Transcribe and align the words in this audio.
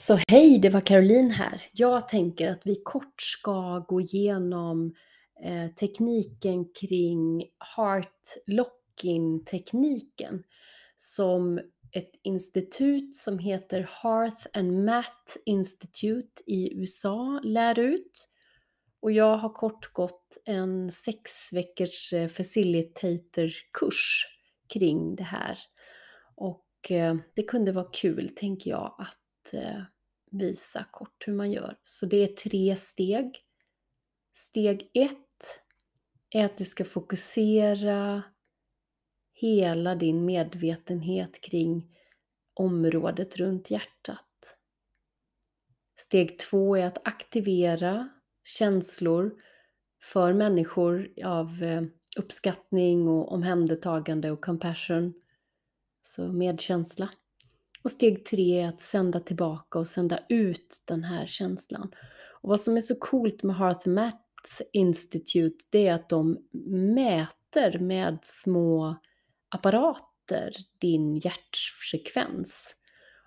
Så 0.00 0.18
hej, 0.28 0.58
det 0.58 0.70
var 0.70 0.80
Caroline 0.80 1.30
här. 1.30 1.62
Jag 1.72 2.08
tänker 2.08 2.48
att 2.48 2.60
vi 2.64 2.82
kort 2.84 3.22
ska 3.22 3.78
gå 3.78 4.00
igenom 4.00 4.94
eh, 5.44 5.66
tekniken 5.70 6.64
kring 6.80 7.44
heart 7.76 8.36
lock-in-tekniken 8.46 10.42
som 10.96 11.58
ett 11.92 12.10
institut 12.22 13.14
som 13.16 13.38
heter 13.38 13.88
Hearth 14.02 14.46
and 14.52 14.84
Math 14.84 15.36
Institute 15.46 16.42
i 16.46 16.80
USA 16.80 17.40
lär 17.44 17.78
ut. 17.78 18.28
Och 19.00 19.12
jag 19.12 19.36
har 19.36 19.52
kort 19.54 19.92
gått 19.92 20.38
en 20.44 20.90
sex 20.90 21.52
veckors 21.52 22.12
eh, 22.12 22.28
facilitator-kurs 22.28 24.26
kring 24.72 25.16
det 25.16 25.24
här. 25.24 25.58
Och 26.36 26.90
eh, 26.90 27.16
det 27.34 27.42
kunde 27.42 27.72
vara 27.72 27.90
kul, 27.92 28.28
tänker 28.36 28.70
jag, 28.70 28.94
att 28.98 29.54
eh, 29.54 29.82
visa 30.30 30.86
kort 30.90 31.24
hur 31.26 31.32
man 31.32 31.50
gör. 31.50 31.78
Så 31.82 32.06
det 32.06 32.16
är 32.16 32.26
tre 32.26 32.76
steg. 32.76 33.44
Steg 34.34 34.90
ett 34.94 35.62
är 36.30 36.44
att 36.44 36.58
du 36.58 36.64
ska 36.64 36.84
fokusera 36.84 38.22
hela 39.32 39.94
din 39.94 40.24
medvetenhet 40.24 41.40
kring 41.40 41.96
området 42.54 43.36
runt 43.36 43.70
hjärtat. 43.70 44.56
Steg 45.98 46.38
två 46.38 46.76
är 46.76 46.86
att 46.86 47.06
aktivera 47.08 48.08
känslor 48.44 49.32
för 50.02 50.32
människor 50.32 51.12
av 51.24 51.62
eh, 51.62 51.82
uppskattning 52.16 53.08
och 53.08 53.32
omhändertagande 53.32 54.30
och 54.30 54.44
compassion, 54.44 55.14
så 56.02 56.32
medkänsla. 56.32 57.10
Och 57.82 57.90
steg 57.90 58.24
tre 58.24 58.60
är 58.60 58.68
att 58.68 58.80
sända 58.80 59.20
tillbaka 59.20 59.78
och 59.78 59.88
sända 59.88 60.18
ut 60.28 60.82
den 60.84 61.04
här 61.04 61.26
känslan. 61.26 61.94
Och 62.42 62.48
vad 62.48 62.60
som 62.60 62.76
är 62.76 62.80
så 62.80 62.94
coolt 62.94 63.42
med 63.42 63.56
Hearth 63.56 63.88
Math 63.88 64.62
Institute, 64.72 65.64
det 65.70 65.86
är 65.86 65.94
att 65.94 66.08
de 66.08 66.38
mäter 66.94 67.78
med 67.78 68.18
små 68.22 68.96
apparater 69.48 70.52
din 70.78 71.16
hjärtfrekvens. 71.16 72.76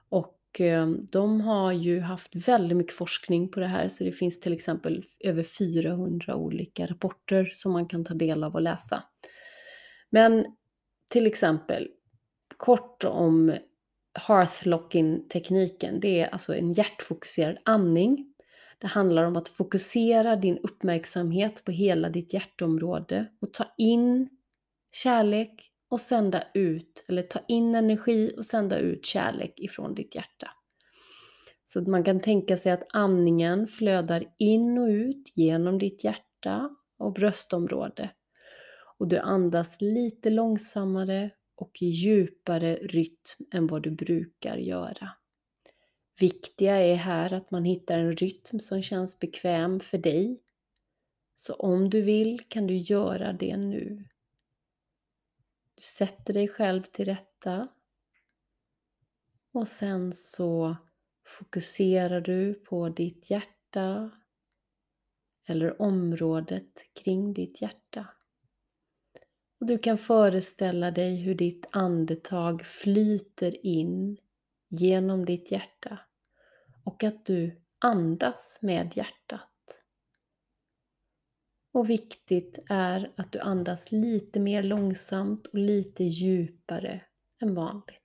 Och 0.10 0.62
eh, 0.62 0.88
de 0.88 1.42
har 1.42 1.72
ju 1.72 2.00
haft 2.00 2.36
väldigt 2.48 2.78
mycket 2.78 2.96
forskning 2.96 3.52
på 3.52 3.60
det 3.60 3.68
här, 3.68 3.88
så 3.88 4.04
det 4.04 4.12
finns 4.12 4.40
till 4.40 4.54
exempel 4.54 5.04
över 5.20 5.44
400 5.44 6.36
olika 6.36 6.86
rapporter 6.86 7.52
som 7.56 7.72
man 7.72 7.88
kan 7.88 8.04
ta 8.04 8.14
del 8.14 8.44
av 8.44 8.54
och 8.54 8.62
läsa. 8.62 9.04
Men 10.10 10.46
till 11.12 11.28
exempel, 11.28 11.88
kort 12.58 13.04
om 13.04 13.56
hearth-locking-tekniken. 14.14 16.00
det 16.00 16.22
är 16.22 16.28
alltså 16.28 16.56
en 16.56 16.74
hjärtfokuserad 16.74 17.58
andning. 17.66 18.34
Det 18.78 18.88
handlar 18.88 19.24
om 19.24 19.36
att 19.36 19.48
fokusera 19.48 20.36
din 20.36 20.58
uppmärksamhet 20.58 21.66
på 21.66 21.72
hela 21.72 22.10
ditt 22.10 22.34
hjärtområde 22.34 23.28
och 23.42 23.54
ta 23.54 23.66
in 23.78 24.30
kärlek 24.92 25.72
och 25.90 26.02
sända 26.02 26.44
ut, 26.54 27.06
eller 27.08 27.22
ta 27.22 27.40
in 27.48 27.76
energi 27.76 28.34
och 28.38 28.46
sända 28.46 28.78
ut 28.78 29.06
kärlek 29.06 29.54
ifrån 29.60 29.96
ditt 29.96 30.16
hjärta. 30.16 30.50
Så 31.66 31.82
man 31.82 32.04
kan 32.04 32.20
tänka 32.20 32.58
sig 32.58 32.72
att 32.72 32.88
andningen 32.90 33.68
flödar 33.68 34.24
in 34.38 34.78
och 34.78 34.88
ut 34.88 35.32
genom 35.36 35.80
ditt 35.80 36.04
hjärta 36.04 36.70
och 37.00 37.14
bröstområde. 37.14 38.10
Och 38.98 39.08
du 39.08 39.18
andas 39.18 39.78
lite 39.82 40.30
långsammare 40.30 41.30
och 41.56 41.82
i 41.82 41.86
djupare 41.86 42.76
rytm 42.76 43.46
än 43.52 43.68
vad 43.68 43.84
du 43.84 43.92
brukar 43.92 44.58
göra. 44.58 45.10
Viktiga 46.20 46.76
är 46.76 46.96
här 46.96 47.34
att 47.34 47.52
man 47.52 47.66
hittar 47.66 48.00
en 48.00 48.16
rytm 48.16 48.60
som 48.60 48.82
känns 48.82 49.20
bekväm 49.20 49.80
för 49.80 49.98
dig. 49.98 50.44
Så 51.36 51.54
om 51.54 51.90
du 51.90 52.02
vill 52.02 52.40
kan 52.48 52.68
du 52.68 52.78
göra 52.78 53.34
det 53.34 53.58
nu. 53.58 54.08
Du 55.76 55.82
sätter 55.82 56.34
dig 56.34 56.48
själv 56.48 56.84
till 56.84 57.06
rätta 57.06 57.68
och 59.52 59.68
sen 59.68 60.14
så 60.14 60.76
fokuserar 61.26 62.22
du 62.22 62.54
på 62.54 62.90
ditt 62.90 63.30
hjärta 63.30 64.12
eller 65.48 65.82
området 65.82 66.86
kring 66.94 67.34
ditt 67.34 67.62
hjärta. 67.62 68.08
Och 69.64 69.68
du 69.68 69.78
kan 69.78 69.98
föreställa 69.98 70.92
dig 70.92 71.16
hur 71.16 71.36
ditt 71.36 71.68
andetag 71.72 72.66
flyter 72.66 73.66
in 73.66 74.18
genom 74.70 75.26
ditt 75.26 75.52
hjärta 75.52 76.00
och 76.84 77.04
att 77.04 77.26
du 77.26 77.62
andas 77.80 78.60
med 78.62 78.98
hjärtat. 78.98 79.84
Och 81.74 81.90
viktigt 81.90 82.60
är 82.70 83.12
att 83.16 83.32
du 83.32 83.40
andas 83.40 83.92
lite 83.92 84.40
mer 84.40 84.64
långsamt 84.64 85.48
och 85.48 85.60
lite 85.60 86.04
djupare 86.04 87.02
än 87.42 87.56
vanligt. 87.56 88.03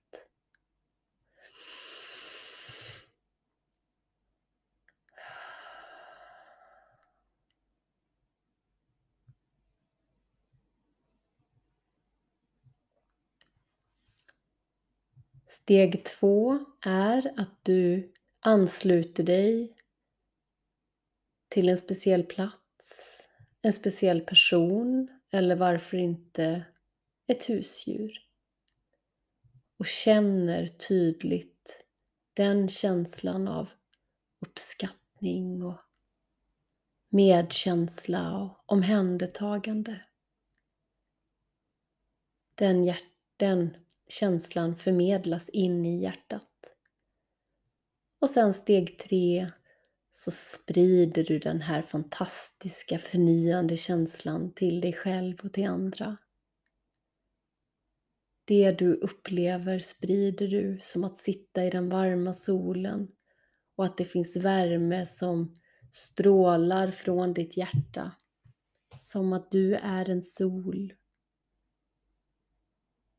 Steg 15.62 16.04
två 16.04 16.58
är 16.80 17.32
att 17.36 17.64
du 17.64 18.12
ansluter 18.40 19.22
dig 19.22 19.76
till 21.48 21.68
en 21.68 21.78
speciell 21.78 22.24
plats, 22.24 23.18
en 23.62 23.72
speciell 23.72 24.20
person 24.20 25.08
eller 25.30 25.56
varför 25.56 25.96
inte 25.96 26.64
ett 27.26 27.50
husdjur. 27.50 28.26
Och 29.78 29.86
känner 29.86 30.66
tydligt 30.66 31.84
den 32.34 32.68
känslan 32.68 33.48
av 33.48 33.70
uppskattning 34.40 35.62
och 35.62 35.78
medkänsla 37.08 38.38
och 38.38 38.72
omhändertagande. 38.72 40.00
Den, 42.54 42.84
hjärten 42.84 43.76
känslan 44.08 44.76
förmedlas 44.76 45.48
in 45.48 45.84
i 45.84 46.02
hjärtat. 46.02 46.44
Och 48.20 48.30
sen 48.30 48.54
steg 48.54 48.98
tre 48.98 49.50
så 50.10 50.30
sprider 50.30 51.24
du 51.24 51.38
den 51.38 51.60
här 51.60 51.82
fantastiska 51.82 52.98
förnyande 52.98 53.76
känslan 53.76 54.54
till 54.54 54.80
dig 54.80 54.92
själv 54.92 55.36
och 55.42 55.52
till 55.52 55.68
andra. 55.68 56.16
Det 58.44 58.72
du 58.72 58.94
upplever 58.94 59.78
sprider 59.78 60.48
du 60.48 60.78
som 60.82 61.04
att 61.04 61.16
sitta 61.16 61.64
i 61.64 61.70
den 61.70 61.88
varma 61.88 62.32
solen 62.32 63.08
och 63.76 63.84
att 63.84 63.96
det 63.96 64.04
finns 64.04 64.36
värme 64.36 65.06
som 65.06 65.60
strålar 65.92 66.90
från 66.90 67.34
ditt 67.34 67.56
hjärta. 67.56 68.12
Som 68.98 69.32
att 69.32 69.50
du 69.50 69.74
är 69.74 70.10
en 70.10 70.22
sol 70.22 70.92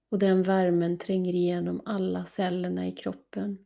och 0.09 0.19
den 0.19 0.43
värmen 0.43 0.97
tränger 0.97 1.33
igenom 1.33 1.81
alla 1.85 2.25
cellerna 2.25 2.87
i 2.87 2.91
kroppen, 2.91 3.57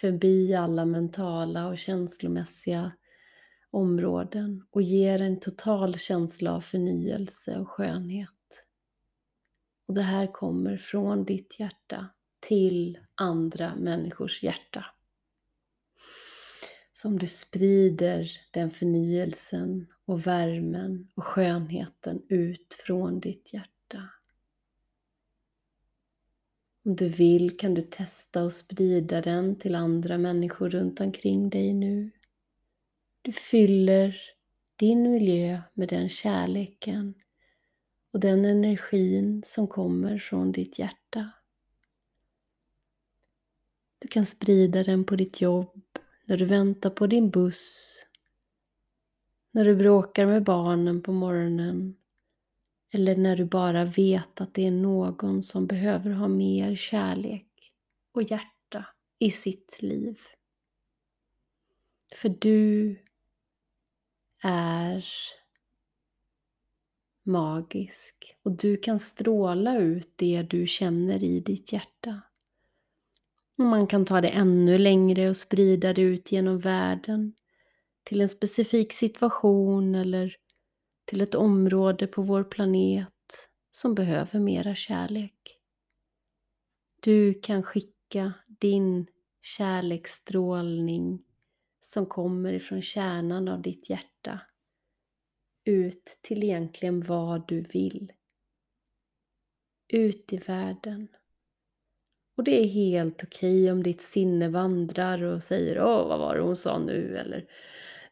förbi 0.00 0.54
alla 0.54 0.84
mentala 0.84 1.66
och 1.66 1.78
känslomässiga 1.78 2.92
områden 3.70 4.66
och 4.70 4.82
ger 4.82 5.22
en 5.22 5.40
total 5.40 5.98
känsla 5.98 6.52
av 6.54 6.60
förnyelse 6.60 7.58
och 7.58 7.68
skönhet. 7.68 8.28
Och 9.86 9.94
det 9.94 10.02
här 10.02 10.32
kommer 10.32 10.76
från 10.76 11.24
ditt 11.24 11.60
hjärta 11.60 12.08
till 12.40 12.98
andra 13.14 13.74
människors 13.76 14.42
hjärta. 14.42 14.84
Som 16.92 17.18
du 17.18 17.26
sprider 17.26 18.30
den 18.50 18.70
förnyelsen 18.70 19.86
och 20.04 20.26
värmen 20.26 21.08
och 21.14 21.24
skönheten 21.24 22.22
ut 22.28 22.74
från 22.74 23.20
ditt 23.20 23.52
hjärta. 23.52 23.71
Om 26.84 26.96
du 26.96 27.08
vill 27.08 27.56
kan 27.56 27.74
du 27.74 27.82
testa 27.82 28.42
att 28.42 28.52
sprida 28.52 29.20
den 29.20 29.56
till 29.56 29.74
andra 29.74 30.18
människor 30.18 30.70
runt 30.70 31.00
omkring 31.00 31.50
dig 31.50 31.72
nu. 31.72 32.10
Du 33.22 33.32
fyller 33.32 34.16
din 34.76 35.10
miljö 35.10 35.60
med 35.74 35.88
den 35.88 36.08
kärleken 36.08 37.14
och 38.12 38.20
den 38.20 38.44
energin 38.44 39.42
som 39.46 39.68
kommer 39.68 40.18
från 40.18 40.52
ditt 40.52 40.78
hjärta. 40.78 41.30
Du 43.98 44.08
kan 44.08 44.26
sprida 44.26 44.82
den 44.82 45.04
på 45.04 45.16
ditt 45.16 45.40
jobb, 45.40 45.82
när 46.24 46.36
du 46.36 46.44
väntar 46.44 46.90
på 46.90 47.06
din 47.06 47.30
buss, 47.30 47.96
när 49.50 49.64
du 49.64 49.76
bråkar 49.76 50.26
med 50.26 50.44
barnen 50.44 51.02
på 51.02 51.12
morgonen 51.12 51.96
eller 52.94 53.16
när 53.16 53.36
du 53.36 53.44
bara 53.44 53.84
vet 53.84 54.40
att 54.40 54.54
det 54.54 54.66
är 54.66 54.70
någon 54.70 55.42
som 55.42 55.66
behöver 55.66 56.10
ha 56.10 56.28
mer 56.28 56.74
kärlek 56.74 57.72
och 58.14 58.22
hjärta 58.22 58.86
i 59.18 59.30
sitt 59.30 59.78
liv. 59.82 60.20
För 62.14 62.28
du 62.28 62.96
är 64.42 65.04
magisk 67.24 68.36
och 68.42 68.52
du 68.52 68.76
kan 68.76 68.98
stråla 68.98 69.78
ut 69.78 70.12
det 70.16 70.42
du 70.42 70.66
känner 70.66 71.24
i 71.24 71.40
ditt 71.40 71.72
hjärta. 71.72 72.20
Och 73.58 73.64
man 73.64 73.86
kan 73.86 74.04
ta 74.04 74.20
det 74.20 74.28
ännu 74.28 74.78
längre 74.78 75.28
och 75.28 75.36
sprida 75.36 75.92
det 75.92 76.02
ut 76.02 76.32
genom 76.32 76.58
världen 76.58 77.34
till 78.04 78.20
en 78.20 78.28
specifik 78.28 78.92
situation 78.92 79.94
eller 79.94 80.36
till 81.04 81.20
ett 81.20 81.34
område 81.34 82.06
på 82.06 82.22
vår 82.22 82.44
planet 82.44 83.08
som 83.70 83.94
behöver 83.94 84.40
mera 84.40 84.74
kärlek. 84.74 85.58
Du 87.00 87.34
kan 87.34 87.62
skicka 87.62 88.32
din 88.46 89.06
kärleksstrålning 89.42 91.22
som 91.80 92.06
kommer 92.06 92.52
ifrån 92.52 92.82
kärnan 92.82 93.48
av 93.48 93.62
ditt 93.62 93.90
hjärta 93.90 94.40
ut 95.64 96.18
till 96.22 96.44
egentligen 96.44 97.00
vad 97.00 97.48
du 97.48 97.60
vill. 97.60 98.12
Ut 99.88 100.32
i 100.32 100.36
världen. 100.36 101.08
Och 102.36 102.44
det 102.44 102.62
är 102.62 102.66
helt 102.66 103.24
okej 103.24 103.72
om 103.72 103.82
ditt 103.82 104.00
sinne 104.00 104.48
vandrar 104.48 105.22
och 105.22 105.42
säger 105.42 105.80
Åh, 105.80 106.08
vad 106.08 106.18
var 106.18 106.36
det 106.36 106.42
hon 106.42 106.56
sa 106.56 106.78
nu? 106.78 107.16
Eller 107.16 107.46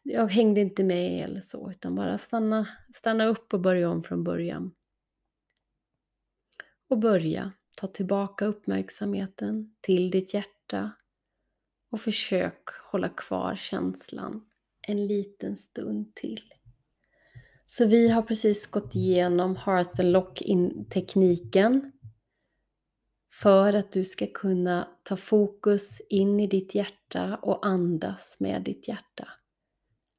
jag 0.03 0.27
hängde 0.27 0.61
inte 0.61 0.83
med 0.83 1.23
eller 1.23 1.41
så, 1.41 1.71
utan 1.71 1.95
bara 1.95 2.17
stanna, 2.17 2.67
stanna 2.93 3.25
upp 3.25 3.53
och 3.53 3.61
börja 3.61 3.89
om 3.89 4.03
från 4.03 4.23
början. 4.23 4.71
Och 6.87 6.99
börja 6.99 7.53
ta 7.77 7.87
tillbaka 7.87 8.45
uppmärksamheten 8.45 9.75
till 9.81 10.11
ditt 10.11 10.33
hjärta 10.33 10.91
och 11.91 12.01
försök 12.01 12.69
hålla 12.91 13.09
kvar 13.09 13.55
känslan 13.55 14.45
en 14.87 15.07
liten 15.07 15.57
stund 15.57 16.15
till. 16.15 16.53
Så 17.65 17.85
vi 17.85 18.09
har 18.09 18.21
precis 18.21 18.67
gått 18.67 18.95
igenom 18.95 19.55
heart 19.55 19.99
and 19.99 20.11
Lock-tekniken 20.11 21.91
för 23.31 23.73
att 23.73 23.91
du 23.91 24.03
ska 24.03 24.27
kunna 24.27 24.87
ta 25.03 25.15
fokus 25.15 26.01
in 26.09 26.39
i 26.39 26.47
ditt 26.47 26.75
hjärta 26.75 27.39
och 27.41 27.65
andas 27.65 28.37
med 28.39 28.63
ditt 28.63 28.87
hjärta. 28.87 29.27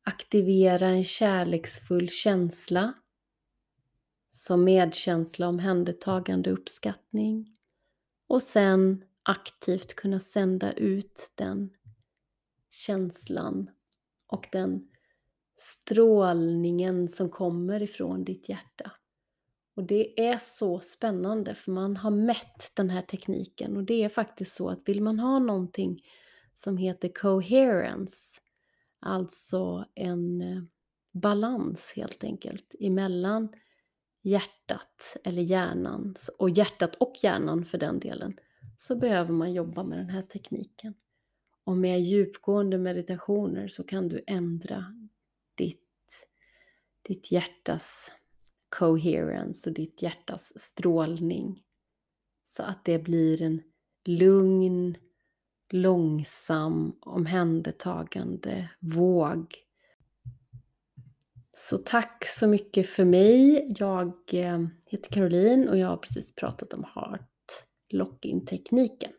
Aktivera 0.04 0.86
en 0.86 1.04
kärleksfull 1.04 2.08
känsla 2.08 2.92
som 4.30 4.64
medkänsla, 4.64 5.48
omhändertagande, 5.48 6.50
uppskattning 6.50 7.56
och 8.26 8.42
sen 8.42 9.04
aktivt 9.22 9.94
kunna 9.94 10.20
sända 10.20 10.72
ut 10.72 11.32
den 11.34 11.70
känslan 12.70 13.70
och 14.26 14.48
den 14.52 14.88
strålningen 15.58 17.08
som 17.08 17.30
kommer 17.30 17.82
ifrån 17.82 18.24
ditt 18.24 18.48
hjärta. 18.48 18.92
Och 19.76 19.84
det 19.84 20.20
är 20.26 20.38
så 20.38 20.80
spännande 20.80 21.54
för 21.54 21.72
man 21.72 21.96
har 21.96 22.10
mätt 22.10 22.72
den 22.74 22.90
här 22.90 23.02
tekniken 23.02 23.76
och 23.76 23.84
det 23.84 24.04
är 24.04 24.08
faktiskt 24.08 24.54
så 24.54 24.68
att 24.68 24.88
vill 24.88 25.02
man 25.02 25.18
ha 25.18 25.38
någonting 25.38 26.02
som 26.54 26.76
heter 26.76 27.08
coherence, 27.08 28.40
alltså 29.02 29.86
en 29.94 30.40
eh, 30.40 30.62
balans 31.12 31.92
helt 31.96 32.24
enkelt 32.24 32.74
emellan 32.80 33.48
hjärtat 34.22 35.16
eller 35.24 35.42
hjärnan 35.42 36.14
och 36.38 36.50
hjärtat 36.50 36.94
och 36.94 37.14
hjärnan 37.22 37.64
för 37.64 37.78
den 37.78 38.00
delen 38.00 38.38
så 38.78 38.96
behöver 38.96 39.32
man 39.32 39.52
jobba 39.52 39.82
med 39.82 39.98
den 39.98 40.10
här 40.10 40.22
tekniken. 40.22 40.94
Och 41.64 41.76
med 41.76 42.00
djupgående 42.00 42.78
meditationer 42.78 43.68
så 43.68 43.84
kan 43.84 44.08
du 44.08 44.24
ändra 44.26 44.84
ditt, 45.54 46.28
ditt 47.02 47.32
hjärtas 47.32 48.12
coherence 48.68 49.70
och 49.70 49.74
ditt 49.74 50.02
hjärtas 50.02 50.52
strålning. 50.56 51.62
Så 52.44 52.62
att 52.62 52.84
det 52.84 52.98
blir 52.98 53.42
en 53.42 53.62
lugn, 54.04 54.96
långsam, 55.72 56.92
omhändertagande 57.00 58.68
våg. 58.80 59.54
Så 61.52 61.78
tack 61.78 62.24
så 62.26 62.46
mycket 62.46 62.86
för 62.86 63.04
mig. 63.04 63.66
Jag 63.78 64.12
eh, 64.32 64.66
heter 64.86 65.12
Caroline 65.12 65.68
och 65.68 65.78
jag 65.78 65.88
har 65.88 65.96
precis 65.96 66.34
pratat 66.34 66.72
om 66.72 66.84
heart 66.94 67.30
lock-in-tekniken. 67.92 69.10